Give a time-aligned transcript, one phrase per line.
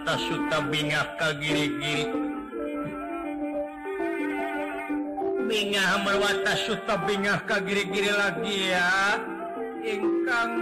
[0.00, 2.08] eta Suta bingah ka giri-giri.
[5.44, 9.20] Bingah merwata Suta bingah ka giri-giri lagi ya.
[9.84, 10.52] Ingkang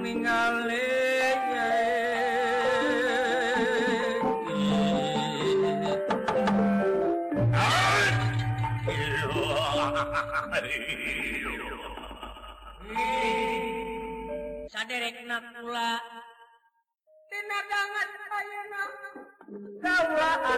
[0.00, 0.88] ningali
[14.72, 16.15] saderekna nakula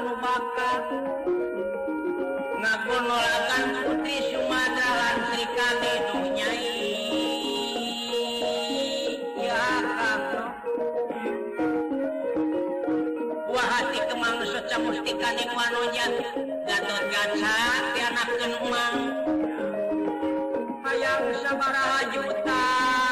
[0.08, 0.82] lumakan
[2.64, 4.88] ngagunolakan putih Sumada
[5.28, 5.44] Sri
[6.08, 6.80] nu nyai.
[9.36, 10.42] Ya kamu
[13.52, 16.12] wah hati kemang seca mustika nih manujan
[16.64, 17.56] gatot gaca
[17.92, 18.96] tianak emang
[20.88, 23.07] hayang sabaraha juta.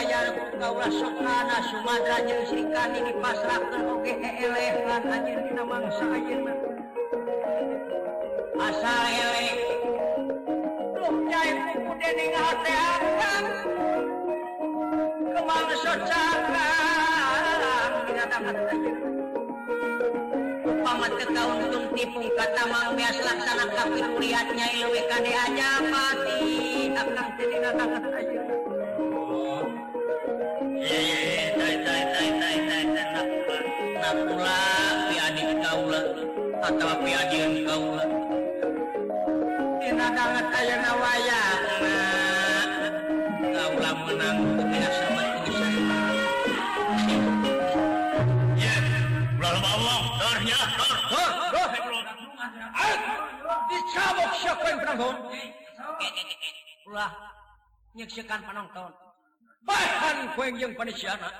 [0.00, 6.56] bayar buka ulah sokana Sumatera jeung Srikani dipasrahkeun oge elehan anjir dina mangsa ayeuna
[8.64, 9.44] asal ele
[10.96, 13.44] duh cai buku dening hate angkat
[15.36, 18.56] kemangsa cakrang dina tangan
[20.64, 26.40] upama teu kauntung tipung kata mang bias laksana kapituliatnya ilwe kade aja pati.
[26.96, 28.39] Akang jadi dina tangan aja.
[53.70, 55.14] dicabok siapa yang penonton?
[56.90, 57.12] Ulah
[57.94, 59.09] nyaksikan penonton.
[59.64, 61.30] bahan kueng yang panisiana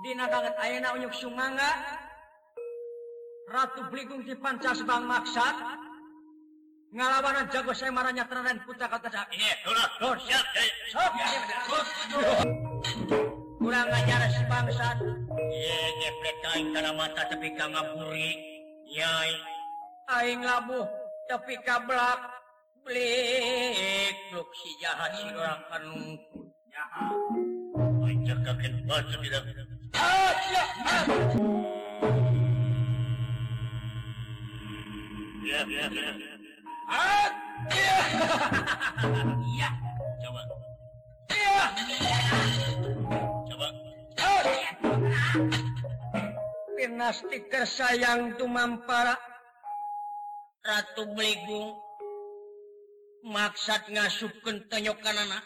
[0.00, 1.70] Dina banget ayana unyuk sunganga
[3.50, 5.76] Ratu Bligung di Pancas Bang Maksa
[6.90, 9.26] ngalawanan jago saya marahnya terakhir putra kata saya.
[9.30, 10.46] Iya turut tur siap
[10.90, 11.12] sok
[13.62, 14.98] kurang ajar si bangsat.
[15.34, 18.32] Iya ngeplet kain tanah mata tapi kangaburi
[18.90, 19.34] nyai.
[20.10, 20.86] Aing labuh
[21.30, 22.18] tapi kablak
[22.82, 26.39] blik luk si jahat si orang kanungku
[28.00, 29.42] Mencakakan batu tidak.
[35.40, 36.10] Ya, ya, ya.
[37.70, 37.98] Ya.
[39.58, 39.70] Ya.
[40.22, 40.42] Coba.
[41.30, 41.64] Ya.
[43.50, 43.68] Coba.
[46.74, 49.14] Pinasti kersayang tumampara
[50.60, 51.72] Ratu Beligung
[53.24, 55.44] maksad ngasupken tenyokan anak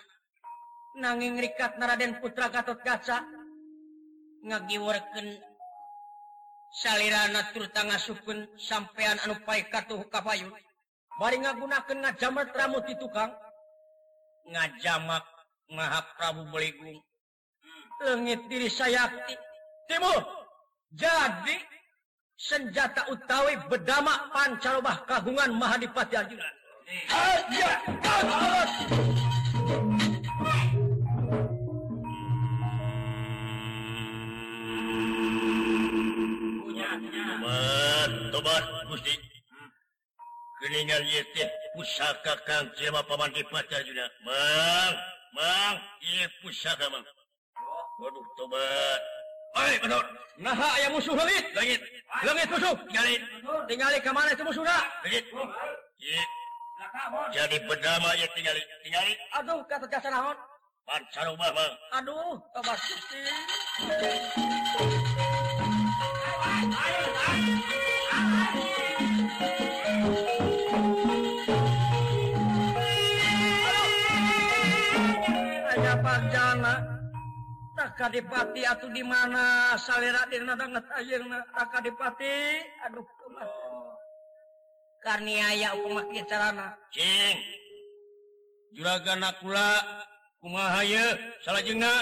[0.99, 3.23] nanging rikat Raden Putra Gatot Gaca
[4.45, 5.41] ngagiwarken
[6.75, 10.51] saliranatur tangga sukun sampeyan anu pai katuh kapayu
[11.19, 13.31] bari ngagunakeun ngajamat ramu ti tukang
[14.51, 15.25] ngajamak
[15.73, 17.01] Maha Prabu Beligung.
[18.05, 19.33] Leungit diri sayakti.
[19.89, 20.21] Timur
[20.93, 21.57] jadi
[22.37, 26.49] senjata utawi bedama pancarobah kagungan Mahadipati Arjuna.
[26.85, 27.71] Eh, Aja,
[38.45, 39.15] bos Gusti
[40.61, 41.01] keningan
[41.33, 44.95] teh pusaka Kang Cema pamanti pacar juga mang
[45.33, 47.05] Bang iya pusaka mang
[48.01, 49.01] waduh tobat
[49.55, 50.03] Oi, benar.
[50.43, 51.79] Nah, aya musuh langit, langit.
[52.27, 53.23] Langit musuh, tinggalin.
[53.71, 54.83] Tinggalin ke mana itu musuhna?
[55.07, 55.31] Langit.
[56.03, 56.23] Iya.
[57.31, 59.15] Jadi berdama ya tinggalin, tinggalin.
[59.39, 60.35] Aduh, kata jasa naon.
[60.83, 61.75] Pan sarumah, Bang.
[62.03, 63.23] Aduh, tobat Gusti.
[66.75, 67.54] Ayo.
[77.93, 83.93] Kadipati atau di mana salera dina banget ayeuna Kadipati aduh kumaha
[85.05, 87.37] karniaya umat carana cing
[88.73, 89.85] juragan nakula
[90.41, 91.05] kumaha ye
[91.45, 91.93] salajengna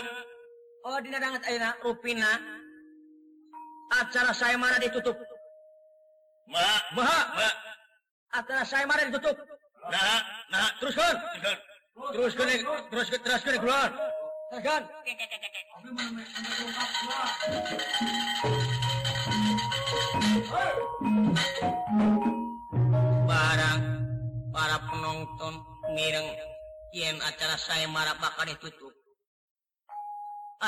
[0.87, 2.31] oh dina banget ayeuna rupina
[3.99, 5.19] acara saya mana ditutup
[6.47, 6.63] ma
[6.95, 7.49] ma, ma.
[8.39, 9.35] acara saya mana ditutup
[9.91, 10.23] nah
[10.55, 11.15] nah teruskan
[12.15, 12.47] teruskan
[12.87, 13.91] teruskan teruskan keluar
[23.25, 23.81] barang
[24.53, 25.55] para penonton
[25.97, 26.29] mireng
[26.93, 28.93] yen acara saya marah bakal ditutup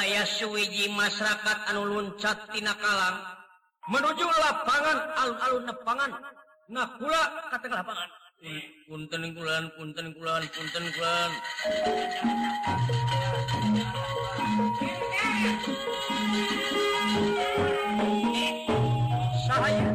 [0.01, 3.21] ayaah suwiji masyarakat anuluncatina Kalang
[3.93, 6.11] menuju lapangan al-alun nepangan.
[6.73, 8.24] Nah pula kata lapangan
[8.85, 11.31] punten kulan punten kulan punten kulan.
[19.45, 19.89] Saya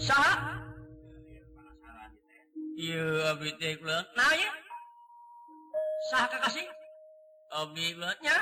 [0.00, 0.36] sah
[2.76, 4.04] iya abi teh kulan.
[4.16, 4.50] Nah ya
[6.12, 6.66] sah kakasih
[7.54, 8.36] abdi nya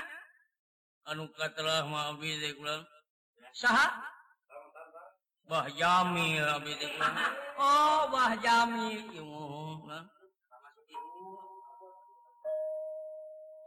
[1.10, 2.82] anu katelah ma abi teh kulan.
[3.54, 4.17] Sah
[5.48, 6.92] Wah Jamil abdi teh
[7.56, 9.80] Oh, Wah Jamil ilmu.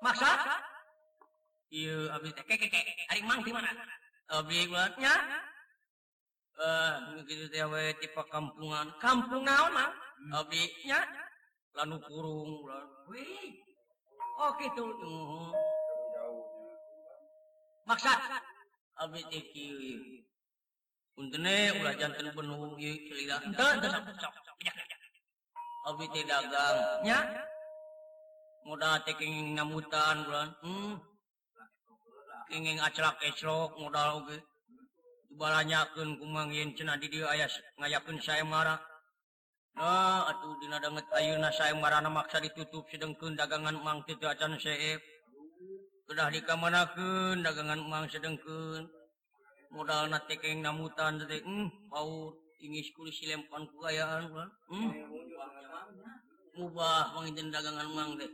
[0.06, 0.30] Maksa?
[1.74, 2.70] Iya, abdi teh keke
[3.10, 3.74] ari mang di mana?
[4.30, 5.14] Abdi buatnya
[6.62, 8.94] eh gitu teh we tipe kampungan.
[9.02, 9.90] Kampung naon mah?
[10.38, 11.02] Abi nya
[11.74, 12.62] lanu kurung.
[13.10, 13.58] Wih.
[14.38, 14.86] Oh kitu.
[17.90, 18.14] Maksa?
[19.02, 20.30] Abdi teh kieu.
[21.22, 23.38] Untene ulah jantan penuh ieu celila.
[23.46, 23.70] Henteu
[25.86, 27.20] Abi teh dagang nya.
[28.66, 30.50] Modal teh kenging ngamutan bulan.
[30.66, 30.98] Hmm.
[32.50, 34.42] Kenging acelak esrok modal oge.
[35.38, 37.46] Balanyakeun kumang yen cenah di dieu aya
[37.78, 38.82] ngayakeun saya marah.
[39.78, 45.02] Nah, atuh dina danget ayeuna saya marana maksa ditutup sedengkeun dagangan Mang teh acan seep.
[46.10, 49.01] Kedah dikamanakeun dagangan Mang sedengkeun.
[49.72, 54.92] modal na keng namutan teh hmm paur ingis kulis silempan kugayaan kan hmm?
[56.52, 58.28] Mubah manginten dagangan mang deh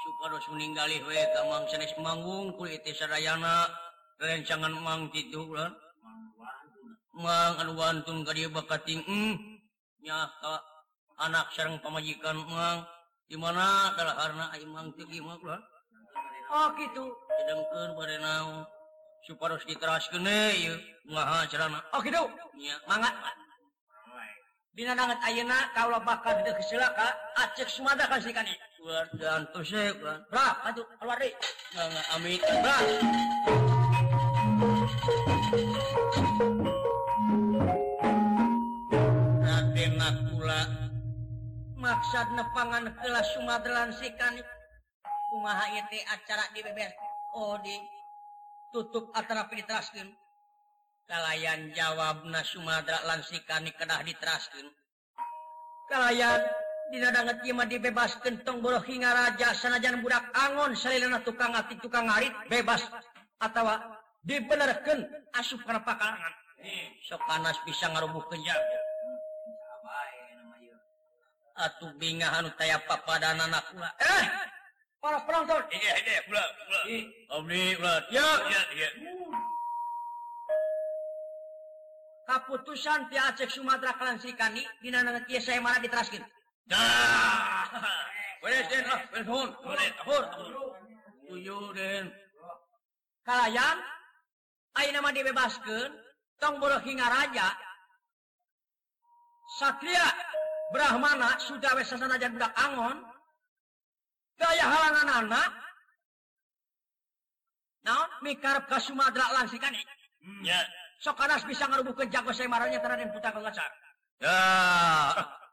[0.00, 3.66] supados meninggali we ka mang sanes manggung kulit sarayana
[4.22, 5.74] rencangan mang titu kan
[7.18, 9.34] mang anu wantun ka dieu bakating hmm?
[10.00, 10.56] Nya ka
[11.20, 12.86] anak sareng pamajikan mang
[13.28, 13.92] di mana?
[13.92, 15.60] Adalah karena ai mang mah kan
[16.50, 17.04] oh gitu.
[17.36, 18.64] Sedengkeun bade naon
[19.26, 20.08] supados diteras
[24.80, 28.54] binangat ayeuna kalau bakal tidak kesilaka acek sumada kan sih kani
[29.20, 29.92] dan tuh sih
[30.32, 31.34] bra atuh keluar deui
[31.76, 32.76] nggak amit bra.
[39.44, 40.62] Raden Nakula
[41.76, 44.38] maksud nepangan kelas Sumadelan sikan
[45.28, 46.90] kumaha teh acara di beber?
[47.36, 47.99] Oh di
[48.70, 50.10] tutup atrap diteraskan
[51.10, 54.66] kalayan jawab na Sumadra lansikani kedah diteraskan
[55.90, 56.40] kalayan
[56.90, 62.82] dinadangmah dibebas kentong boro hingga raja sanajan budak Angon Selena tukang ngati tukang ngarit bebas.
[63.40, 63.64] Atau
[64.26, 66.34] dibenerkan asup karena pakalangan.
[67.08, 68.60] So panas bisa ngarubuh kenjang
[71.60, 73.64] atuh bingahan taya papadan anak
[74.00, 74.24] eh!
[75.00, 76.80] para penonton iya iya pula pula.
[77.40, 77.94] Omni pula.
[78.12, 78.88] Ya iya iya
[82.28, 84.20] kaputusan ti Aceh Sumatera kalan
[84.78, 86.22] dina nangat ieu saya marah diteraskeun
[86.70, 87.66] dah.
[88.40, 90.24] Beres den ah berhun beres ahur
[91.28, 92.08] Tujuh den
[93.26, 93.76] kalayan
[94.78, 95.90] ayeuna mah dibebaskeun
[96.40, 97.48] tong boroh raja.
[99.60, 100.06] Satria
[100.70, 103.09] Brahmana sudah wes sasana budak angon.
[104.40, 105.50] Daya halangan anak.
[107.84, 108.08] Naon?
[108.24, 109.76] Mikarep ka Sumatera lansikan
[110.44, 110.60] ya.
[111.00, 113.68] Sok kanas bisa ngarubuh ke jago saya marahnya dan putar kelasar
[114.20, 114.36] ya.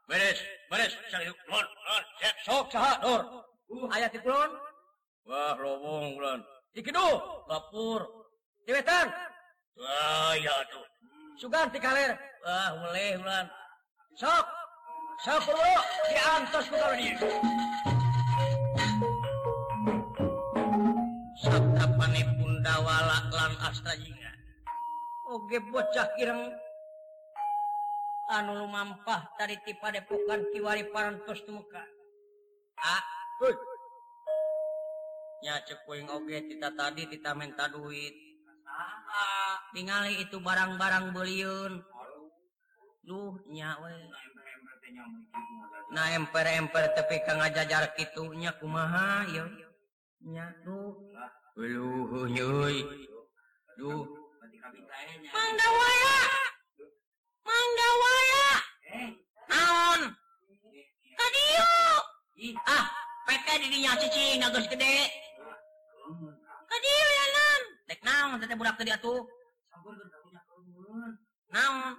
[0.08, 0.40] Beres
[0.72, 0.92] beres.
[1.12, 2.04] Sakit lon lon.
[2.20, 3.22] Siap sok saha dor
[3.92, 4.50] ayat di kulon?
[5.28, 6.40] Wah lobong kulon.
[6.72, 6.80] Di
[7.48, 8.00] lapur.
[8.64, 9.08] Di wetan?
[9.76, 10.84] Wah ya tuh.
[11.40, 12.12] Sugan ti kaler.
[12.44, 13.46] Wah boleh kulon.
[14.16, 14.46] Sok.
[15.18, 15.58] Sapro
[16.06, 16.94] diantos ku kalau
[25.28, 26.42] Oge bocah kirang
[28.28, 31.84] anu mampah tadi ti padepokan kiwari parantos muka
[35.42, 38.14] ya cekuing oge tita tadi tita minta duit.
[39.74, 41.72] Ningali itu barang-barang beliun.
[43.06, 43.78] Duhnya
[45.88, 49.44] nah emper-emper tapi kang ngajajar kitunya kumaha yo.
[50.28, 50.92] Nya tuh
[53.78, 54.10] Aduh,
[57.46, 58.50] Manggawaya.
[58.90, 59.10] Eh,
[59.46, 60.02] Naon?
[61.14, 61.78] Kadieu.
[62.66, 62.90] Ah,
[63.22, 65.06] pete di dinya cicing geus gede.
[66.66, 67.62] Kadieu ya nan.
[67.86, 69.22] Dek naon teh budak teh atuh?
[71.54, 71.94] Naon?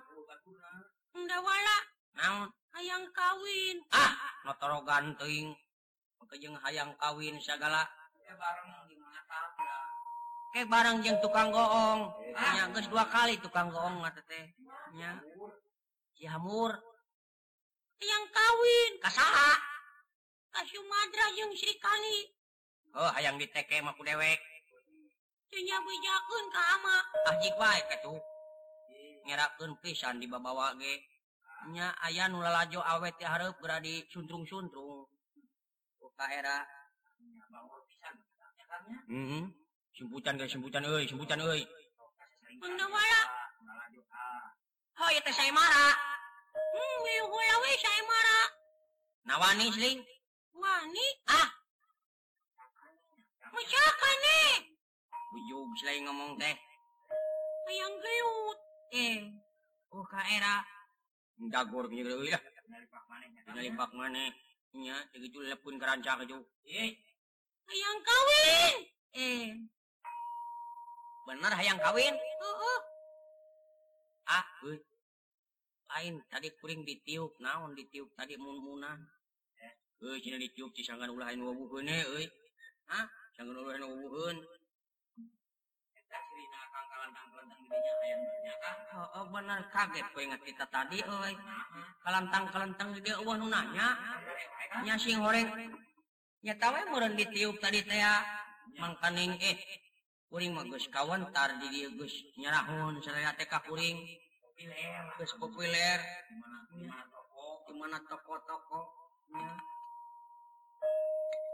[1.16, 1.78] Manggawala.
[2.20, 2.52] Naon?
[2.76, 3.80] Hayang kawin.
[3.96, 5.56] Ah, ah motorogan teuing.
[6.20, 7.88] Pekejeng hayang kawin segala.
[8.28, 8.79] Ya bareng
[10.58, 12.10] eh barang jeng tukang goong.
[12.34, 15.22] Hanya guys dua kali tukang goong tehnya
[16.20, 16.72] jamur
[18.02, 19.52] yang kawin kasaha.
[20.50, 22.18] Ka Sumatera yang Sri kali.
[22.98, 24.40] Oh hayang diteke maku dewek.
[27.26, 27.38] Ah,
[29.30, 31.06] Ngerakun pisan di babawa ge.
[31.70, 35.06] Nya aya nulalajo awet hareup geura di suntrung-suntrung.
[36.20, 36.68] Era.
[39.08, 39.44] Mm -hmm.
[40.00, 41.68] simpucan guys simpucan euy simpucan euy
[42.60, 43.22] Bunda wala.
[45.00, 45.96] Oh itu saya marah.
[46.76, 46.96] Hmm,
[47.32, 48.48] wala we saya marah.
[49.24, 50.00] Nawani sling.
[50.60, 51.08] Wani?
[51.32, 51.48] Ah.
[53.48, 54.52] Macam nih?
[55.32, 56.56] Bujug selain ngomong teh.
[57.72, 58.60] Ayang gayut.
[58.92, 59.24] Eh.
[59.96, 60.60] Oh ka era.
[61.40, 62.40] Dagor punya gede ya.
[63.56, 64.36] Dari pak mana.
[64.76, 66.44] Nya, itu lepun kerancang itu.
[66.68, 66.92] Eh.
[67.72, 68.76] Ayang kawin.
[69.16, 69.48] Eh.
[71.30, 72.16] bener hayang kawin?
[72.18, 72.80] Heeh.
[74.34, 74.82] ah euy.
[75.90, 78.98] lain tadi kuring ditiup naon ditiup tadi mun-munan.
[79.62, 82.26] Eh sini ditiup si sanggan ulahin wabuhun eh uy.
[82.90, 83.06] ah
[83.38, 84.38] sanggan ulahin wabuhun
[89.16, 89.64] Oh, bener.
[89.70, 91.34] Kaget ingat kita tadi euy.
[92.02, 93.94] kalantang kalantang gede uah nu nanya.
[94.82, 95.46] Nya sing horeng.
[96.42, 98.02] Nya tawe meureun ditiup tadi teh
[98.82, 99.58] mangkaning eh
[100.30, 103.98] Kuring magus dieu geus Gus nyerahun teh ka kuring
[104.54, 106.00] populer Gus populer
[106.70, 108.80] gimana toko gimana toko-toko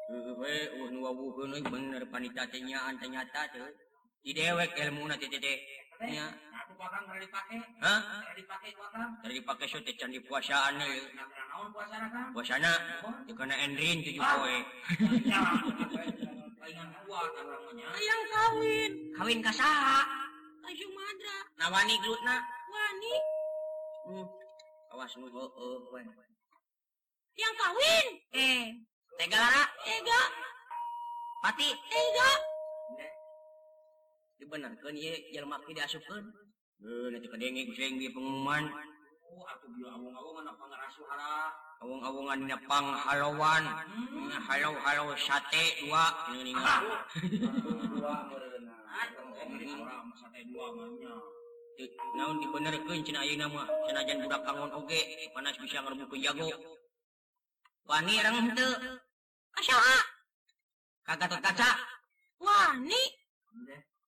[0.06, 3.66] Hehe, uh, nu wawu kuno bener panita tanya nyata tuh.
[4.22, 5.66] Di dewek ilmu na tete.
[6.06, 6.30] Nya.
[6.62, 7.58] Aku bakal dari pakai.
[7.82, 8.22] Hah?
[8.30, 9.02] Dari pakai bakal.
[9.26, 11.10] Dari pakai so teh candi puasaan nih.
[11.18, 12.30] Naon puasana kan?
[12.38, 12.74] Puasana.
[13.26, 14.58] Dikana endrin tujuh poe.
[16.70, 18.92] yang kawin.
[19.14, 19.62] Kawin kas
[21.62, 21.96] nawani
[25.06, 26.30] Waniwas
[27.36, 28.06] yang kawin.
[28.34, 28.74] Eh
[29.16, 30.22] Tegara Ega
[31.46, 32.30] pati Ega
[34.36, 36.26] Dibenerkeun ye jelma ki diasupkeun
[36.84, 38.68] heuh nanti kadenge guseng di pengumuman.
[39.26, 40.64] Oh atuh bila awong-awongan apa
[41.82, 43.64] awung-awungan Jepang Halawan.
[44.46, 46.06] Halo-halo sate dua.
[52.16, 53.68] Naon dibenerkeun cenah ayeuna mah?
[53.92, 56.48] Sanajan budak kangon oge panas bisa ngerbukeun jago.
[57.84, 58.72] Wani arang henteu?
[59.60, 60.04] Asyaa ah.
[61.04, 61.76] kagatot kaca.
[62.40, 63.02] Wani.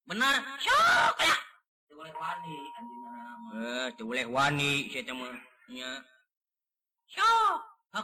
[0.07, 0.35] Bener.
[0.63, 1.35] Sok ya ah.
[1.35, 1.39] eh,
[1.87, 5.35] teu boleh wani anjeunna mah eh teu boleh wani sia teh mah
[5.67, 5.91] nya.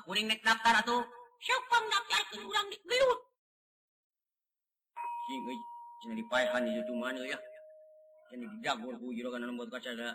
[0.03, 1.01] kuring nek daftar atuh.
[1.43, 3.19] Siapa daftarkeun urang di gelut.
[5.24, 5.39] sing
[6.03, 7.39] cenah dipaehan ieu tuh mana ya?
[8.27, 10.12] Cenah dijagor ku jero anu lembut kaca da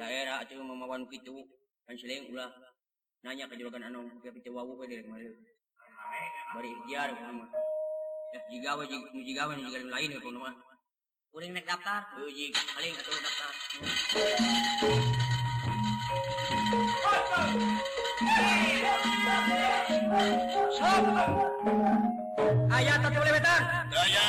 [0.00, 1.44] daerah atuh mamawan kitu
[1.84, 2.48] kan seling ulah
[3.20, 5.32] nanya ke jero anu ke pitu wawu we dari kemarin.
[6.56, 7.48] Bari ikhtiar ku mah
[8.32, 10.56] ya jigawe jigawe jigawe lain ku mah
[11.28, 12.08] kuring nek daftar?
[12.16, 13.52] Euy jig paling atuh daftar.
[20.78, 21.04] Sok.
[22.70, 23.64] Ayah tatu boleh betang.
[23.90, 24.14] Daya.
[24.14, 24.26] Ya,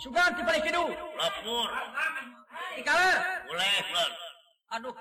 [0.00, 0.84] Sugan di balik kidu.
[1.16, 1.68] Lapur.
[2.76, 3.10] Ikala.
[3.48, 4.10] Boleh, Plan.
[4.76, 4.94] Aduh.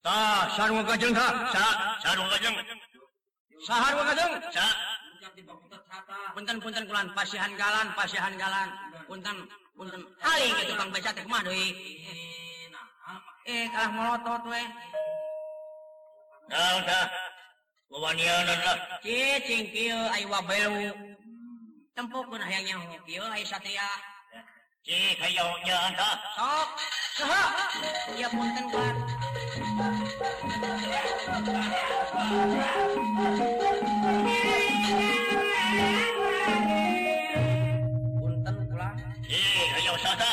[0.00, 1.26] Ta, sarung kajeng ta.
[1.52, 1.64] Sa,
[2.00, 2.54] sarung kajeng.
[3.60, 4.32] Sahar kajeng.
[4.52, 4.66] Sa.
[6.32, 8.68] Punten-punten kulan pasihan galan, pasihan galan.
[9.04, 9.36] Punten,
[9.76, 10.00] punten.
[10.24, 11.68] Haling itu bang becak teh mah deui.
[13.50, 14.62] Eh, kalah molotot we.
[22.00, 23.88] tempuk pun Cicing kieu ai satria
[24.80, 26.68] ci kayo nya tah sok
[27.20, 27.44] saha.
[28.16, 28.96] Ya punten kan
[38.16, 38.96] punten pulang
[39.28, 39.40] ci
[39.76, 40.32] kayo sata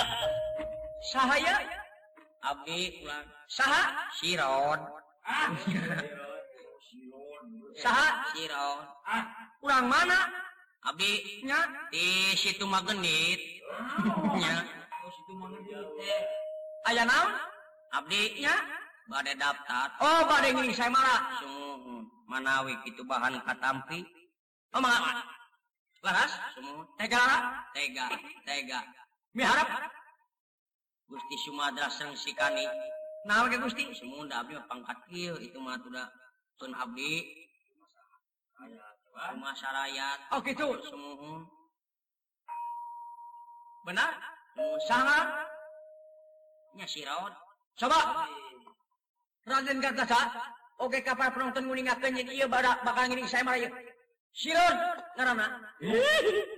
[1.12, 1.56] sahaya
[2.48, 3.84] abdi pulang saha?
[4.16, 4.80] Siron
[5.28, 5.52] ah
[9.08, 9.24] ah
[9.60, 10.20] kurang mana?
[10.88, 11.68] Abdi nya?
[11.92, 14.64] di situ magnitnya
[16.88, 18.56] aya nya?
[19.08, 21.44] bade daftar Oh bade ini saya marah
[22.28, 24.04] manawi kitu bahan katampi.
[24.76, 25.24] Oh malah
[26.04, 26.32] laras?
[27.00, 27.24] Tega
[27.72, 28.06] tega
[28.44, 28.80] tega.
[29.32, 29.88] Miharap
[31.08, 32.68] Gusti Sumadra Seng Sikani.
[33.26, 33.90] Nah, ke Gusti?
[33.98, 36.06] Semua abdi mah pangkat kieu itu mah da
[36.62, 37.26] tun abdi.
[39.38, 40.68] masyarakat Oh gitu.
[40.86, 41.42] semuhun
[43.88, 44.12] Benar?
[44.90, 45.28] Sangat.
[46.78, 47.34] nya siraud
[47.78, 48.26] Coba.
[49.48, 50.22] Raden Gartasa.
[50.78, 53.70] Oke kapal penonton nguningakeun jadi ieu bada bakal ngiring saya mah ieu.
[54.34, 54.76] Silon
[55.18, 55.48] ngaranna.
[55.82, 56.58] Gusti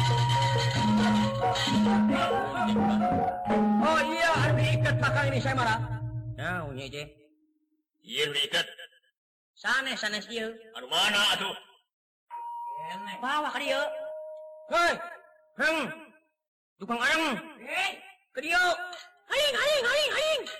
[5.01, 5.79] bakal ini saya marah.
[6.37, 7.03] nah unya je
[8.01, 8.65] Iya diikat.
[9.57, 11.53] sanes sanes dia Anu mana atuh?
[13.21, 13.81] bawa ke dia.
[14.73, 14.93] Hei,
[15.61, 15.79] heng.
[16.81, 17.37] Tukang areng
[18.33, 18.61] ke dia.
[19.31, 20.41] Haing haing haing haing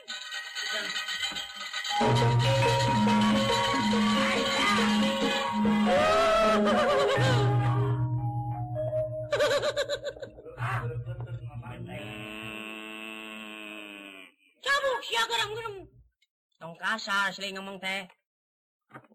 [16.61, 18.05] tong kasar sering ngomong teh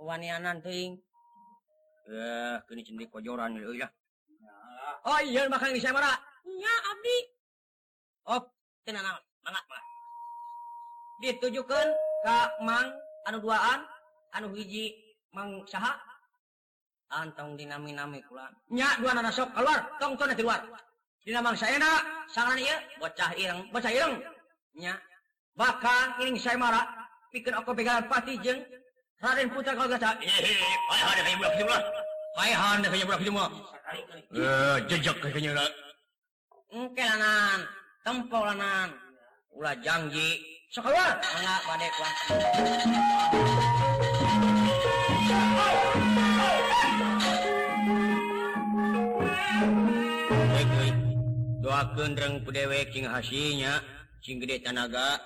[0.02, 0.98] wanianan ting
[2.10, 3.86] eh kini cendik kojoran euy ah.
[3.86, 3.88] ya
[5.06, 7.18] oh iya makan saya marah nya abdi
[8.26, 8.44] op
[8.82, 9.06] tenang
[9.46, 9.82] mangat mangga
[11.22, 11.86] ditujukan
[12.22, 12.88] ke mang
[13.26, 13.80] anu duaan
[14.34, 14.94] anu hiji
[15.32, 15.94] mang saha.
[17.06, 20.58] Antong dinami nami kulan nya dua nana sok keluar tong tong nanti luar
[21.22, 24.18] dina mang saya nak sangan iya bocah ireng bocah ireng.
[24.74, 24.98] Nya
[25.56, 26.86] bakal ini saya marah.
[27.32, 28.60] Pikir aku pegangan pati jeng.
[29.16, 31.78] Raden Putra kalau kata eh, eh, eh, Payahan kayak budak semua
[32.36, 33.46] Payahan kayak budak semua
[34.36, 35.70] Eh jejak kayaknya lah
[36.68, 37.60] Engke lanan
[38.04, 38.88] Tempo lanan
[39.56, 40.36] Ulah janji
[40.68, 42.12] Sekaluar Enggak badai kuah
[51.66, 53.82] Doakan reng pudewek cing hasinya.
[54.22, 55.18] Cing gede tanaga.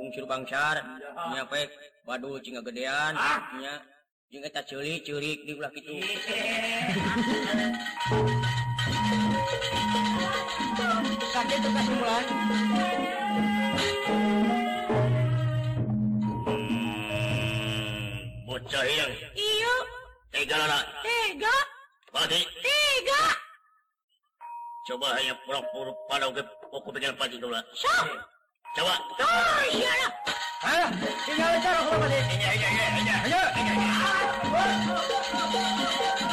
[0.00, 0.24] Bungcur
[2.40, 3.44] cing gedean ah!
[3.60, 3.76] nya
[4.32, 6.00] gedeannya eta curi-curik di ulah kitu.
[11.36, 12.24] Sakit bekas bulan
[16.48, 18.08] hmm,
[18.48, 19.74] bocah yang iya
[20.32, 21.56] tega lah tega.
[22.08, 23.24] Pati tega.
[24.88, 26.40] Coba hanya pura-pura pada oke
[26.72, 28.35] pokok pikiran pati dulu lah sok.
[28.76, 29.24] 师傅，大
[29.72, 30.12] 爷呀！
[30.60, 30.92] 哎，
[31.24, 32.12] 今天干啥活吧你？
[32.12, 33.32] 哎呀哎呀哎呀哎呀哎呀！
[33.32, 33.80] 哎呀哎呀哎呀
[34.54, 36.25] 哎呀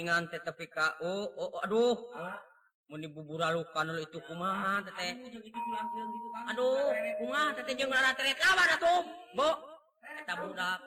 [0.00, 1.92] Dibantingan teh tepi ka oh, oh aduh.
[2.88, 5.12] Mun dibuburalukan lu itu kumaha teh teh.
[6.48, 6.88] Aduh,
[7.20, 9.04] kumaha teh teh jeung rara teret lawan atuh.
[9.36, 9.50] Bo.
[10.00, 10.80] Eta budak.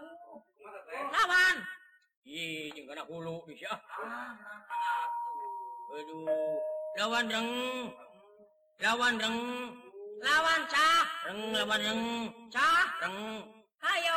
[1.14, 1.56] Lawan.
[2.26, 3.70] Ih, jeung kana hulu bisa.
[5.94, 6.58] Aduh,
[6.98, 7.50] lawan reng.
[8.82, 9.38] Lawan reng.
[10.24, 12.02] lawan cah reng lawan yang
[12.48, 13.44] cah reng
[13.84, 14.16] ayo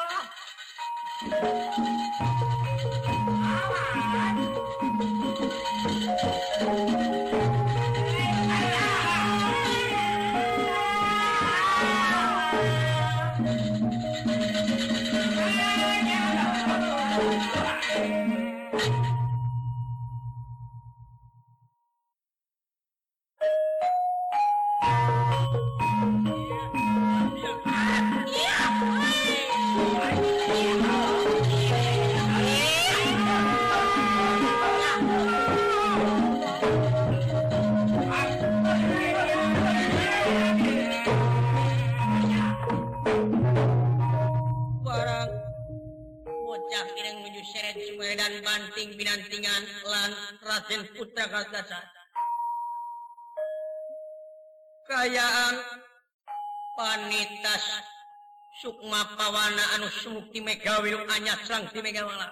[59.19, 62.29] pawana anu sumukti megawi anyat sangti megawala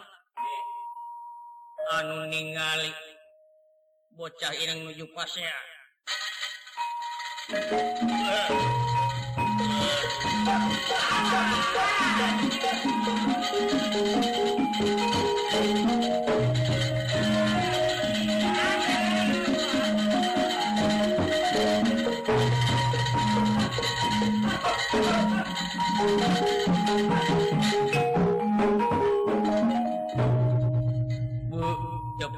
[1.97, 2.93] anu ningali
[4.17, 5.59] bocah ireng nuju pasea
[15.55, 16.14] Thank you.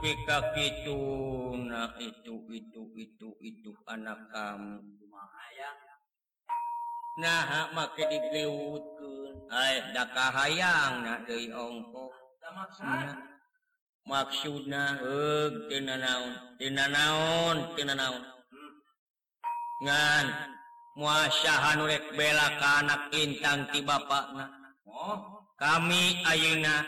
[0.06, 1.00] tapi kaki itu
[1.66, 4.78] nah itu itu itu itu anak kamu.
[5.16, 5.74] Ayah
[7.18, 12.12] nah make digeutkeun eh da kahayang na deui ongko
[14.06, 16.32] maksudna heug tina naon?
[16.54, 17.56] Tina naon?
[17.74, 18.22] Tina naon?
[19.82, 20.55] Ngan.
[20.96, 24.32] muasahan rek bela ke anak Intang ti Bapak
[24.88, 26.82] oh, kami Ayeuna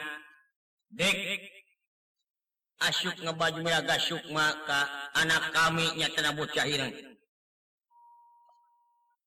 [0.88, 1.44] dek
[2.88, 6.96] asyuk ngebaju meraga Sukma ka anak kami nyatana bocahirang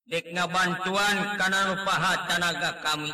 [0.09, 3.13] dek ngabantuan karena rupaha tanaga kami.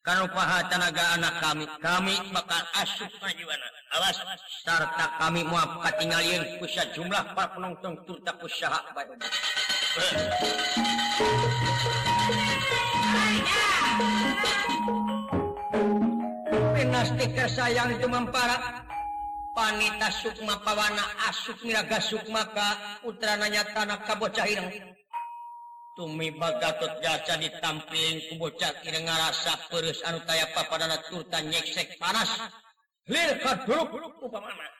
[0.00, 1.64] Karena rupaha tanaga anak kami.
[1.82, 4.16] Kami bakal asyuk majuana awas
[4.62, 9.18] serta kami muaf ketinggalan ku jumlah para penonton turta usaha baik
[9.90, 10.06] Pinasti
[17.50, 18.86] sayang itu mempara
[19.50, 24.94] Panita Sukma Pawana Asuk Miraga Sukmaka Utrananya Tanah Kabocah Ireng.
[25.98, 32.30] Tumi Bagatot Jaca ditampilin kubocah Ireng ngarasa perus anu taya papadana turta nyeksek panas.
[33.10, 33.90] Lir kaduluk
[34.22, 34.79] upamana.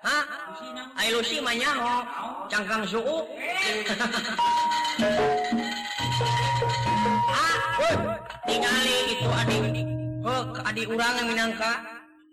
[0.00, 2.08] Hai Lucy manyango
[2.48, 3.20] cangkang suhu.
[8.48, 9.62] Tinggali itu adik.
[10.24, 11.84] Oh, adik urang yang minangka.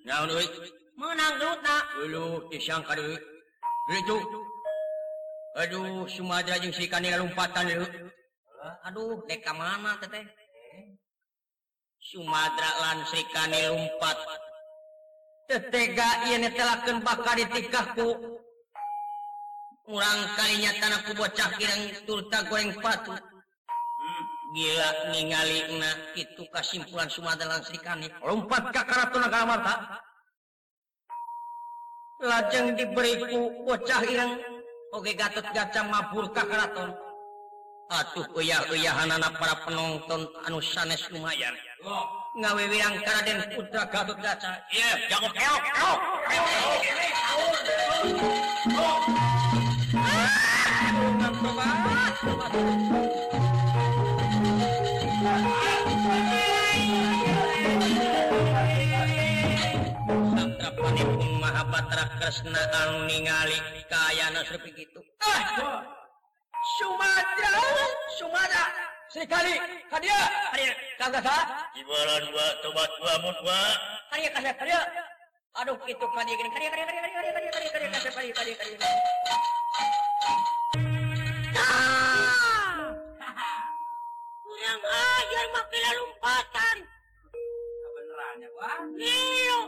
[0.07, 0.47] Naon euy
[0.95, 1.77] menang duta
[2.07, 3.19] ulu disangka deui
[3.91, 4.17] itu
[5.59, 7.87] aduh sumadra jeung si kanila lompatan deui
[8.87, 10.23] aduh dek ka mana teteh?
[11.99, 14.15] Sumatera lan Sri Kani lumpat
[15.47, 18.07] tetega ini telaken bakal ditikahku
[19.87, 23.15] kurang kalinya tanahku bocah kirang turta goreng patu.
[23.15, 29.75] Hmm, gila ningali na itu kesimpulan Sumatera Langsri kani lompat ke karaton negara Marta.
[32.19, 34.35] Lajeng diberiku bocah irang
[34.91, 36.91] oke gatot gaca mabur ke karaton
[37.87, 41.55] atuh uyah uyahanana para penonton anu sanes lumayan.
[41.87, 42.26] oh.
[42.37, 44.61] ngawewirang karaden Putra Gatot Kaca.
[44.69, 45.99] Iya, jago keok, keok.
[60.37, 63.57] Satrapanipun Mahabatra Kresna anu ningali
[63.89, 65.01] kayana seperti gitu.
[65.25, 65.81] Ah, eh,
[66.77, 67.65] Sumatera,
[68.21, 68.86] Sumatera.
[69.07, 69.55] Sekali
[69.87, 73.59] hadiah hadiah tangga sa ibaran dua tobat wa mun wa
[74.11, 74.83] hadiah kasih hadiah
[75.63, 78.73] aduh itu kali gini kali kali kali kali kali kali kali kali kali kali kali
[84.43, 86.77] kurang ajar makilah lompatan
[87.79, 89.59] kebenaran ya wah iya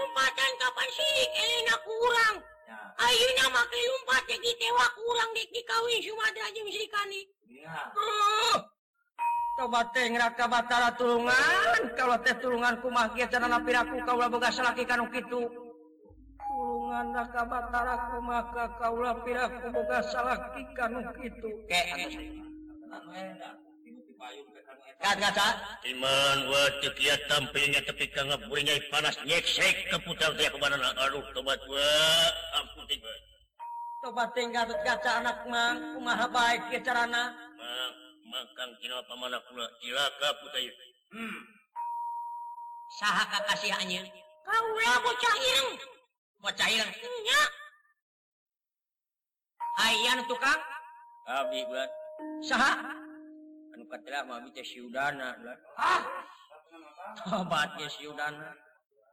[0.00, 2.36] lompatan kapan sidik elena kurang
[2.98, 7.37] Ayo nama kelumpat jadi tewa kurang dikawin Sumatera jeung Srikani.
[9.58, 11.80] cobatengbatara tulungan.
[11.98, 13.10] Kalau teh tulungan kumah
[13.66, 15.68] piraku kaulah begas laki kan gitu
[16.88, 21.50] tulungan raka batara kumaka kaulah piraku begas laki kan gitu
[25.86, 31.86] Iman wa tukia tampilnya tepi kanga burinya panas nyeksek keputar dia kemana aduh tobat wa
[32.58, 33.12] ampun tiba
[34.02, 37.47] tobat tinggal kaca anak mang kumaha baik carana?
[38.28, 40.68] makan kilo pamana kula cilaka putih
[41.16, 41.40] hmm.
[43.00, 44.02] saha kakasihannya?
[44.44, 45.70] Kaula bocah ireng
[46.40, 46.92] bocah ireng
[47.24, 47.40] nya.
[49.78, 50.60] Ayan tukang?
[51.28, 51.90] Abi buat.
[52.42, 52.72] Saha?
[53.76, 56.02] Anu katelah mah abi teh siudana lah ah oh,
[57.14, 58.50] tobat ge siudana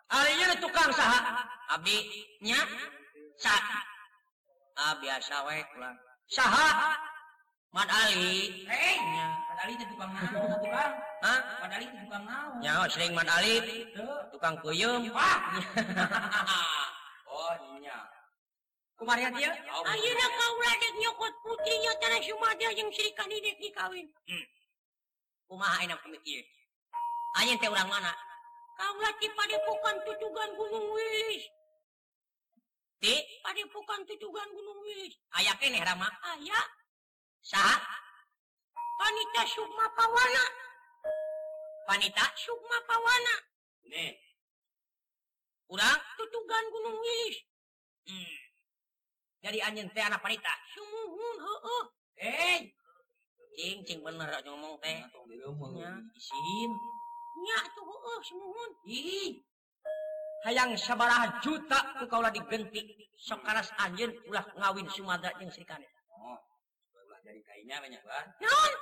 [0.10, 1.44] arinya tukang saha?
[1.76, 1.96] Abi
[2.44, 2.60] nya.
[3.36, 3.56] Sa
[4.76, 5.92] ah biasa wae kula
[6.28, 7.05] saha?
[7.76, 8.64] Mad Ali.
[8.72, 9.28] Eh, Nya.
[9.52, 10.92] padahal itu tukang naon, tukang.
[11.20, 11.40] Hah?
[11.60, 12.56] Padahal itu tukang naon.
[12.64, 13.56] Nya sering Mad Ali
[14.32, 15.04] tukang peuyeum.
[15.12, 15.40] Wah.
[17.36, 17.52] oh,
[17.84, 17.98] iya.
[18.96, 19.52] Kumarian dia?
[19.92, 24.08] Ayeuna kaula dek nyokot putrinya tanah Sumatera jeung Sri Kandi dek dikawin.
[25.52, 26.48] Kumaha enak pemikir?
[27.36, 28.16] Anjeun teh urang mana?
[28.80, 31.44] Kaula ti padepokan tutugan Gunung Wilis.
[33.04, 35.20] Ti, Padepokan tutugan Gunung Wilis.
[35.36, 36.08] aya keneh Rama.
[36.32, 36.60] Aya
[37.46, 37.62] Sa?
[38.98, 40.46] Panita Sukma Pawana.
[41.86, 43.36] Panita Sukma Pawana.
[43.86, 44.18] Nih.
[45.70, 47.38] Urang tutugan Gunung Wilis.
[48.10, 48.38] Hmm.
[49.46, 50.50] Jadi anjeun teh anak panita.
[50.74, 51.86] sumuhun heuh
[52.18, 52.66] eh
[53.54, 55.06] cing cing bener ngomong teh.
[56.18, 56.72] Isin.
[57.46, 58.72] Nya tuh heuh sumuhun.
[58.90, 59.46] Ih
[60.46, 65.95] hayang sabaraha juta ku kaula digenti sok karas anjeun ulah ngawin Sumadra jeung Sri Kandi.
[67.26, 68.28] Dari kainya banyak banget.
[68.38, 68.74] Naon?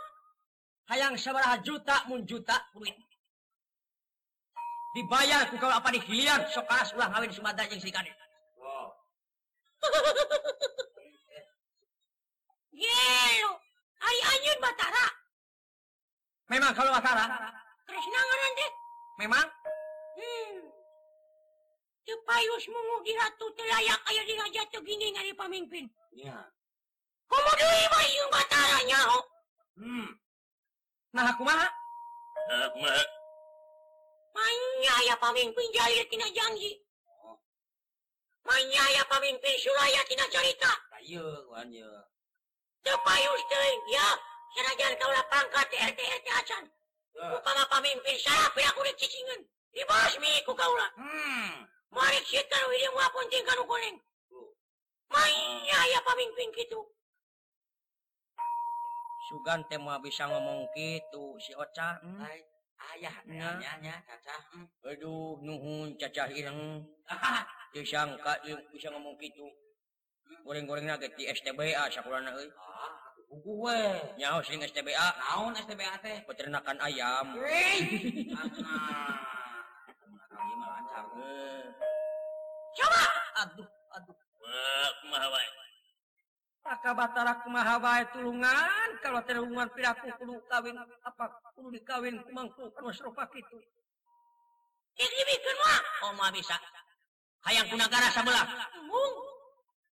[0.92, 2.92] Hayang sabaraha juta mun juta duit.
[4.94, 6.04] Dibayar ku kaula apa di
[6.52, 8.12] sok karas ulah ngawin Sumatera jeung Sri Kandi.
[12.78, 13.52] Gelo.
[14.04, 15.08] Ai anjeun Batara.
[16.52, 17.26] Memang kalau Watara,
[17.88, 18.72] Kresna ngaran deh.
[19.24, 19.48] memang
[20.14, 20.62] Hmm.
[22.06, 25.90] Teu payus mengugi ratu teu layak aya di raja teu gini ngari pamimpin.
[26.14, 26.53] Iya.
[27.42, 29.26] 戻れば夕方やにゃほ。
[29.78, 30.20] うん。
[31.14, 31.32] Nah, hmm.
[31.34, 31.70] aku mah.
[32.70, 33.06] Aku mah.
[34.34, 36.82] Manyaya pemimpin jahil tina janji.
[38.44, 40.74] Manyaya pemimpin suraya tina cerita.
[40.98, 41.88] Ayo, wan yo.
[42.84, 44.08] Temayus teuing ya,
[44.58, 46.64] sanajan kaula pangkat RT RT acan.
[47.14, 47.30] Ya.
[47.38, 49.46] Upama pemimpin sarapé aku rek cicingan.
[49.72, 50.90] Dibalas mi ku kaula.
[50.98, 51.70] Hmm.
[51.94, 53.98] Mari kita wideung wapun tingkan kuning.
[54.34, 54.50] Oh.
[55.14, 56.82] Manyaya pemimpin kitu.
[59.24, 62.20] Sugan tema bisa ngomong gitu si Oca hmm.
[62.96, 64.68] ayahnya hmm.
[64.84, 66.84] Aduh nuhun cacah hilang
[67.72, 68.36] disangka
[68.76, 70.44] bisa ngomong gitu hmm.
[70.44, 72.52] goreng-goreng naget di STBA sakurana euy.
[72.60, 73.80] Ah, Gue
[74.22, 75.08] nyaho sing STBA.
[75.18, 76.22] Naon STBA teh?
[76.30, 77.34] Peternakan ayam.
[82.74, 83.04] Coba.
[83.46, 84.18] Aduh, aduh.
[84.42, 85.50] Wah, kumaha wae.
[86.74, 88.90] aka Batara Mahawa tulungan.
[89.06, 93.58] Kalau terhungan piraku kudu kawin apa kudu dikawin kumangku kan wasrofa gitu
[94.98, 95.82] digimikin mah.
[96.06, 96.58] Oh mah bisa.
[97.44, 98.46] Hayang kunagara sabelah.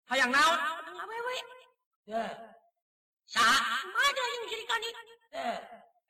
[0.10, 0.60] Hayang naon?
[0.96, 1.36] Awewe
[2.10, 2.26] ya.
[3.26, 3.82] Saha?
[3.86, 4.82] Ada yang jerikan
[5.36, 5.58] eh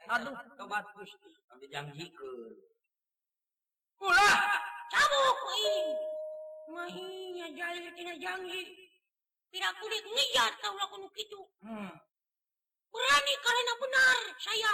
[0.05, 1.31] aduh tobat Gusti.
[1.55, 2.51] Dijanjikeun
[4.03, 4.37] ulah.
[4.91, 5.77] Cabuk euy
[6.69, 8.84] mah iya jahil tina janji.
[9.53, 11.41] kulit niat kau lakukan kitu.
[11.61, 11.93] Hmm.
[12.89, 14.73] Berani kalian benar saya.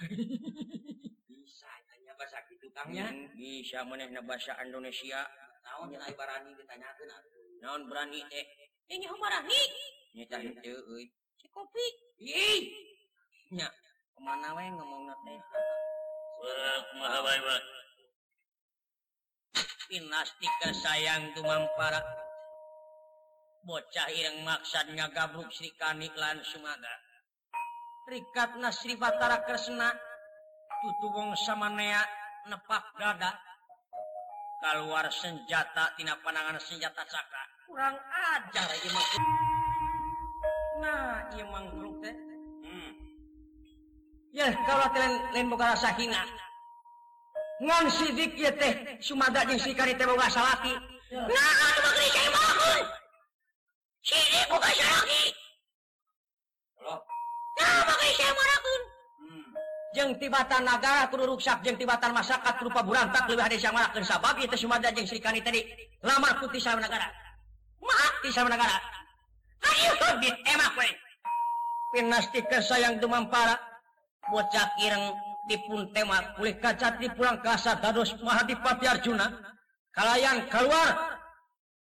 [1.30, 3.06] bisa tanya bahasa gitu Kang ya?
[3.06, 5.22] Hmm, bisa manehna bahasa Indonesia.
[5.60, 7.46] Naon yang ai barani ditanyakeun atuh.
[7.62, 8.44] Naon berani teh?
[8.90, 9.60] Ini nyaho barani?
[10.18, 11.06] Nya henteu euy.
[11.38, 11.86] Si kopi.
[12.18, 12.62] Ih.
[13.54, 13.70] Nya,
[14.18, 15.38] kemana wae ngomongna teh?
[16.40, 17.62] Wah, kumaha wae, Pak.
[19.86, 22.00] Pinastika sayang tumampara.
[23.70, 26.90] bocah ireng maksad ngagabruk Sri Kanik lan Sumada.
[28.10, 29.94] Rikat Nasri Batara Kresna
[30.82, 32.02] tutu wong samanea
[32.50, 33.30] nepak dada.
[34.58, 37.42] Keluar senjata tina panangan senjata saka.
[37.70, 37.94] Kurang
[38.34, 39.08] ajar ieu mah
[40.82, 42.16] nah ieu mangkruk teh.
[42.66, 42.92] Hmm.
[44.34, 46.26] ya kalau lain lain boga rasa hina
[47.62, 50.74] ngan sidik ieu teh sumada jeung sikari teh boga salaki.
[51.14, 52.99] Nah atuh geus
[59.20, 59.42] Hmm.
[59.94, 64.58] jeng tibatan negara kudu ruksak jeung tibatan masyarakat rupa burantak lebih ada sabab ieu sabab
[64.58, 65.62] sumada jeung Sri serikani tadi.
[66.02, 67.06] Lamar ku ti negara
[67.80, 68.76] maaf ti sama negara
[69.72, 70.88] ayo terbit emak we
[71.96, 73.56] pinastika sayang dumampara
[74.28, 75.12] bocah ireng
[75.48, 79.26] dipun tema kulit kaca di pulang kasar dados mahadipati Arjuna
[79.96, 81.09] kalayan keluar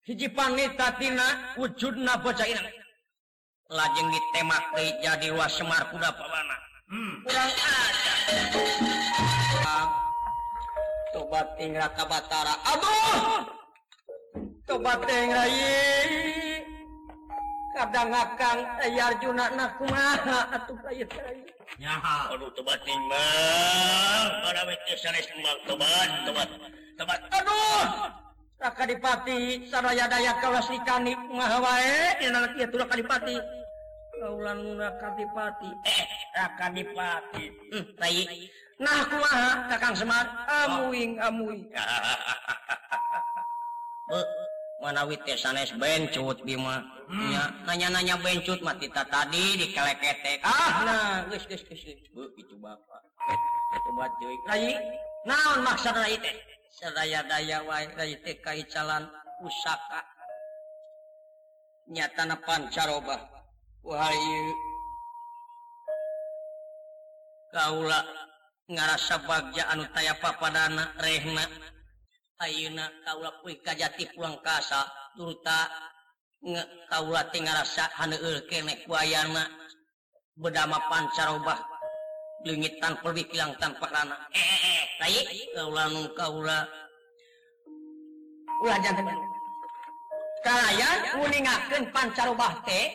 [0.10, 2.66] hiji panitatina wujudna bocairan
[3.70, 6.58] lajeng ditemaki jadi was semar kuda pawana
[6.90, 7.14] hmm.
[7.30, 8.14] kurang ada.
[9.70, 9.86] Ah.
[11.14, 12.58] Tobat ingra ka batara.
[12.74, 13.46] Aduh!
[14.66, 15.78] Tobat ingra ye
[17.78, 19.14] kadang akang ayar
[19.54, 21.38] na kumaha atuh kaya kaya
[21.78, 22.34] nyaha.
[22.34, 26.50] Aduh tobat ning mah mana teh sanes tobat tobat tobat
[26.98, 27.20] tobat.
[27.30, 28.26] Aduh!
[28.60, 33.36] raka dipati saraya daya kawasikani ngahawae anak itu raka dipati.
[34.20, 35.70] Kaulan raka dipati.
[35.88, 36.04] Eh
[36.36, 37.46] raka dipati.
[37.72, 38.28] Hmm, tai
[38.80, 40.28] nah kumaha kakang semar.
[40.68, 41.64] Amuing amuing.
[44.80, 46.80] Manawi teh sanes bencut bima?
[47.10, 47.36] Hmm.
[47.36, 50.40] ya nanya-nanya bencut mah tita tadi dikeleketek.
[50.40, 51.84] Ah, ah nah geus geus geus
[52.16, 53.02] bu kitu bapak.
[53.88, 54.80] Coba cuy lain
[55.28, 56.49] naon maksudna ieu teh?
[56.70, 59.10] sedaya-daya wae kaiteu kaicalan
[59.42, 60.06] pusaka
[61.90, 63.18] nyatanapan pancaroba
[63.80, 64.54] Wahyu
[67.50, 68.06] Kaula
[68.70, 71.42] ngarasa bagja anu taya papadana Rehna.
[72.40, 74.86] Ayeuna kaula kuy kajati pulang kasa
[75.18, 75.66] turta
[76.46, 79.44] nge kaula teh ngarasa haneueur keneh ayana
[80.38, 81.58] bedama pancarobah
[82.46, 84.16] lengitan perwikilang tanpa rana.
[84.32, 84.89] Eh, eh.
[91.70, 92.88] kalian pancarubah teh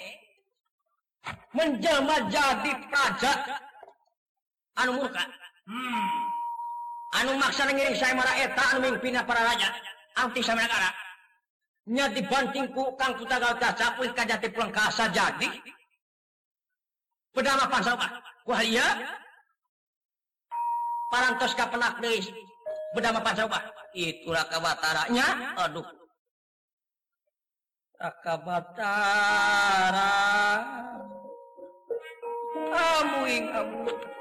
[1.57, 3.33] menjelma jadi praja.
[4.75, 5.25] Anu murka?
[5.65, 6.13] Hmm.
[7.15, 9.71] anu maksa ngiring saya marah eta anu mimpina para raja.
[10.15, 10.93] Anti sama negara
[11.85, 15.49] nya dibanting ku kang putagal kaca pulih kajati pelengkasa jadi.
[17.35, 18.09] Pedama pansarubah
[18.63, 18.87] iya
[21.15, 22.27] parantos ka penak deui
[22.99, 23.63] bedama pansauka
[23.95, 25.55] itu raka bataranya.
[25.63, 25.87] Aduh.
[28.03, 30.11] Raka batara.
[32.75, 34.15] Amuing amuing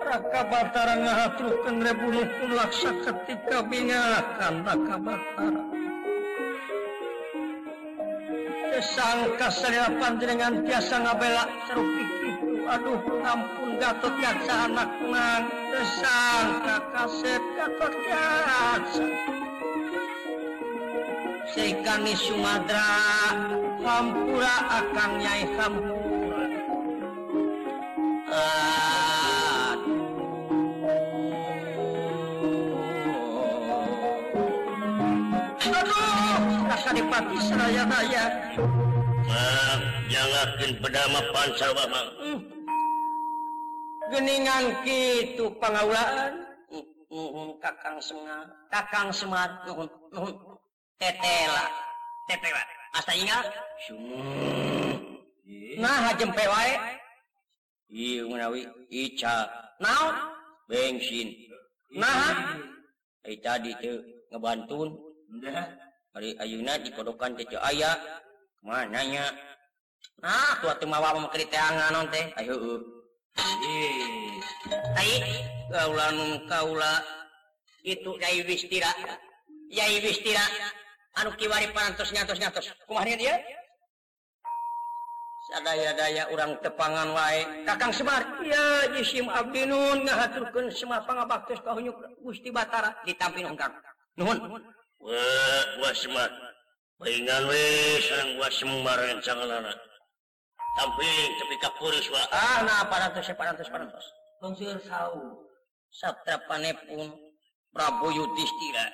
[0.00, 5.62] Raka Batara ngahatrukeun rebunuhkeun laksa ketika bingakan Raka Batara.
[8.70, 11.99] Kesangka sadaya panjenengan tiasa ngabela serupik itu.
[12.70, 19.06] Aduh ngampun Gatot Kaca anak ngantesan kakasep Gatot Kaca
[21.50, 22.94] seikani sumadra
[23.82, 26.46] Hampura akang nyai hampura.
[28.30, 30.10] Aduh
[36.90, 38.24] Adipati Seraya Raya
[39.30, 39.78] jangan
[40.10, 42.19] jangankin pedama Pansawa Mang
[44.10, 46.50] geningan gitu pengaulaan
[47.10, 50.34] nuhun kakang semar kakang semar nuhun nuhun
[50.98, 51.66] tetela.
[52.30, 52.62] Tetela.
[52.94, 53.46] Asta ingat
[55.78, 56.74] nah jempe wae.
[57.90, 59.50] Iya menawi ica.
[59.82, 60.14] Naon?
[60.70, 61.34] Bensin
[61.98, 62.54] nah
[63.26, 63.98] ai tadi teu
[64.30, 64.94] ngebantun.
[66.10, 67.94] Hari ayuna dikodokan teh aya.
[68.62, 69.34] Mananya
[70.22, 72.30] nah tua teu mawa mah kritea nganon teh?
[72.38, 72.54] Ayo
[76.50, 76.94] kaula
[77.86, 78.90] itu Yai Wistira.
[79.72, 80.44] Yai Wistira.
[81.16, 83.34] Anu kiwari parantos nyatos nyatos Kumaha dia?
[85.50, 87.42] sadaya daya orang tepangan wae.
[87.66, 88.22] Kakang semar.
[88.38, 92.94] Iya jisim abdi nun ngahaturkeun semua pangabaktos ka hunyuk Gusti Batara.
[93.02, 93.74] Ditampin engkang
[94.14, 94.62] nuhun.
[95.02, 96.30] Wah wah semar.
[97.02, 97.64] Baingan we
[98.06, 99.89] sareng wah semar rencanganana
[100.78, 104.06] samping tapi kapurus wa ah nah parantos ya parantos parantos.
[104.40, 105.46] Tungsir sau.
[105.90, 107.10] satrapanepun
[107.74, 108.86] Prabu Yudhistira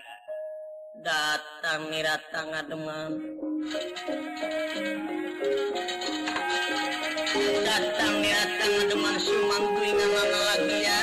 [1.05, 3.12] datang niratang ngademan
[7.68, 10.41] datang niratang ngademan sumang kulingan mana
[10.72, 10.99] ya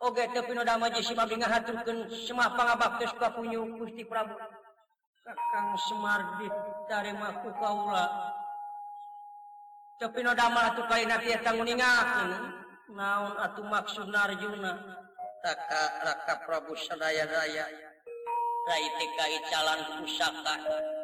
[0.00, 0.24] Oke
[3.20, 4.36] ka punyu Gusti Prabu.
[5.20, 8.08] Kakang Semar ditarima ku kaula.
[10.00, 12.32] Tapi no dama atuh kaina tang nguningakeun.
[12.96, 14.72] Naon atuh maksud Narjuna?
[15.44, 17.68] Taka raka Prabu sadaya raya.
[18.68, 19.10] Rai teh
[19.52, 20.99] calan pusaka.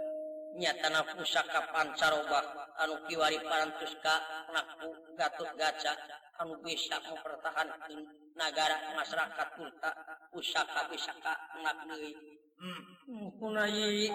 [0.57, 2.41] nyatana pusaka pancaroba
[2.81, 4.15] anu kiwari parantus ka
[4.53, 5.93] naku gatot gaca
[6.41, 7.93] anu bisa mempertahankan
[8.33, 9.91] negara masyarakat kulta
[10.33, 12.17] pusaka pusaka nakneui
[12.57, 13.37] hmm.
[13.37, 14.09] kunai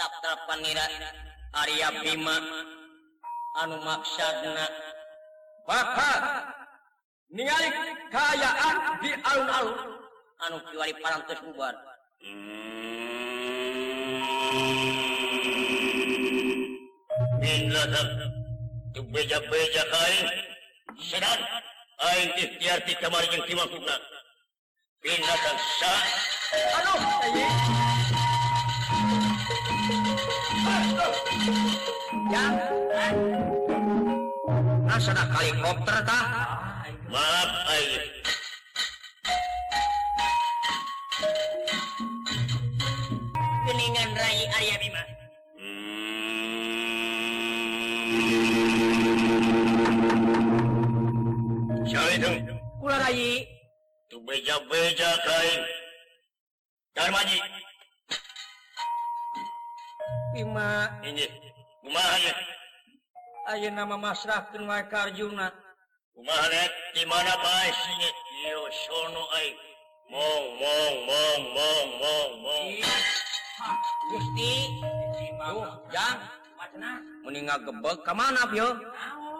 [0.00, 0.86] sabda panira
[1.54, 2.36] Arya Bima
[3.60, 4.66] anu maksudna
[5.68, 6.20] bakal
[7.28, 7.68] ningali
[8.08, 9.76] kayaan di alun-alun
[10.48, 11.76] anu kiwari parantos bubar
[12.24, 13.04] hmm.
[19.12, 19.82] beja-beja
[20.96, 21.40] sedang
[22.40, 24.00] ikhtiarti kamar yang dimaksudkan.
[25.04, 25.92] Binatang sa
[26.56, 27.00] aduh
[32.32, 32.54] yang
[32.96, 33.12] eh.
[34.88, 36.24] asana kali helikopter tah?
[37.12, 38.23] Maaf aing
[54.22, 55.60] beja-beja kain
[56.94, 57.38] Darmaji
[60.38, 61.26] Ima ini
[61.82, 62.34] kumaha ya
[63.44, 65.52] Ayo nama masrah kenwa karjuna.
[66.16, 68.08] Kumaha net di mana bae sini
[68.46, 69.58] Yo sono aing
[70.08, 72.66] Mong mong mong mong mong mong.
[74.12, 74.52] Gusti.
[75.92, 76.18] Jang
[77.26, 77.72] Meninggal ka
[78.06, 78.68] kemana yo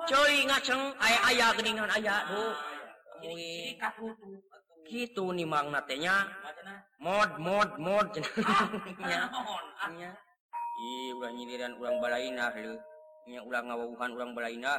[0.05, 2.55] coy ngaceng aya aya geningan aya duh
[3.25, 3.73] Uy.
[4.85, 6.29] gitu nih mang natenya.
[7.01, 8.07] Mod mod mod.
[8.13, 9.33] Cenanya
[9.97, 10.11] nya
[10.85, 12.77] ih ulah nyiliran ulang balaina lu
[13.31, 14.77] nya ulah ngawawuhan ulang balaina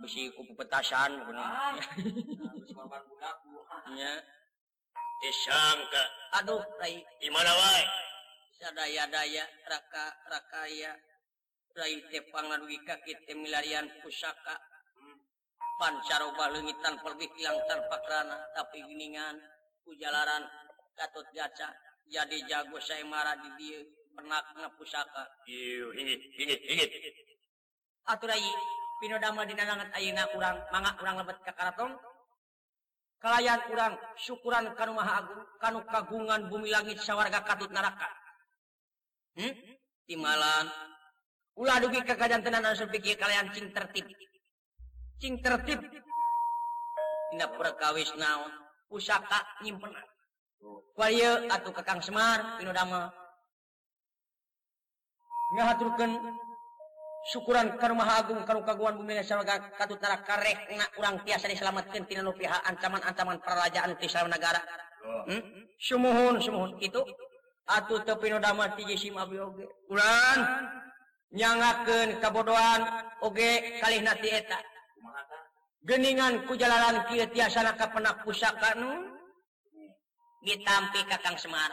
[0.00, 1.24] besi kupu petasan ah.
[1.26, 1.50] benar
[2.76, 3.36] korban budak
[3.92, 4.12] nya
[5.20, 6.04] disangka.
[6.40, 7.04] Aduh rai.
[7.20, 7.84] Di mana wae
[8.62, 10.94] sadaya daya raka rakaya
[11.72, 14.56] Panggi kaki milarian pusaka.
[15.80, 17.32] Pancaroba lengitan pelbik
[17.66, 19.34] tanpa kerana tapi giningan
[19.82, 20.46] kujalaran
[20.94, 21.72] Gatot Gaca
[22.06, 23.80] jadi jago saya marah di dia
[24.12, 25.24] penakna pusaka.
[28.04, 28.46] Aturai
[29.00, 31.96] pinodama di langat ayeuna kurang mangga kurang lebet ke karatong.
[33.22, 38.10] Kalayan kurang syukuran kanu maha agung kanu kagungan bumi langit syawarga katut neraka
[39.38, 39.78] hmm?
[40.10, 40.66] timalan
[41.58, 44.08] Ulah dugi ka kajantenan anu sepikir kalian cing tertib.
[45.20, 45.80] Cing tertib.
[47.32, 48.52] Dina perkawis naon?
[48.88, 50.04] Pusaka nyimpenan.
[50.96, 53.04] Kualieu atuh Kakang Semar anu damel.
[55.52, 56.12] Ngahaturkeun
[57.28, 62.32] syukuran ka Maha Agung ka kaguan bumi sarga katutara karekna urang tiasa diselametkeun tina nu
[62.32, 64.60] pihak ancaman-ancaman perajaan ti negara.
[65.04, 65.28] Oh.
[65.28, 65.42] Hmm?
[65.76, 66.80] Sumuhun, sumuhun.
[66.80, 67.04] kitu.
[67.62, 69.66] atuh teu pinu damel ti Jisim Abi Oge.
[69.86, 70.34] Ulah
[71.32, 72.80] nyangaken kabodohan
[73.24, 74.60] oge kali ti eta.
[75.82, 79.10] Geningan kujalalan kieu tiasa ka penak pusaka nu
[80.44, 81.72] ditampi kakang Semar.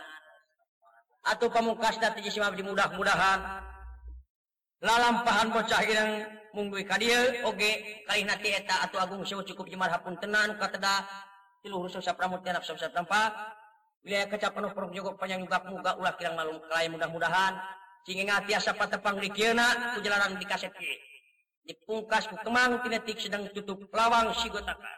[1.28, 3.40] Atau pamungkas dati jisim abdi mudah-mudahan
[4.80, 6.24] lalampahan bocah ireng
[6.56, 8.88] munggui kadir oge kali na eta.
[8.88, 11.06] Atau agung sewa cukup jemar hapun tenan katada
[11.62, 13.52] tilu pramut tiap nafsu saprempa
[14.00, 17.79] wilayah kecapan ukurung juga panjang juga muga ulah kirang malum kelai mudah-mudahan.
[18.06, 20.74] tiasa patepangna penjelarang di kaset
[21.66, 24.90] dipungkas kemang kinetik sedang tutup lawang sigotaka